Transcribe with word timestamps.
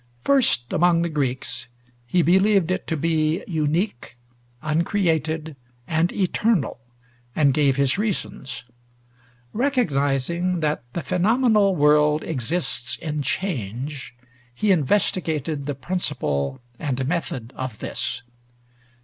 First 0.23 0.73
among 0.73 1.03
the 1.03 1.09
Greeks 1.09 1.67
he 2.07 2.23
believed 2.23 2.71
it 2.71 2.87
to 2.87 2.97
be 2.97 3.43
unique, 3.47 4.17
uncreated, 4.63 5.55
and 5.87 6.11
eternal, 6.11 6.79
and 7.35 7.53
gave 7.53 7.75
his 7.75 7.99
reasons. 7.99 8.63
Recognizing 9.53 10.59
that 10.61 10.83
the 10.93 11.03
phenomenal 11.03 11.75
world 11.75 12.23
exists 12.23 12.97
in 12.99 13.21
change, 13.21 14.15
he 14.55 14.71
investigated 14.71 15.67
the 15.67 15.75
principle 15.75 16.59
and 16.79 17.07
method 17.07 17.53
of 17.55 17.77
this. 17.77 18.23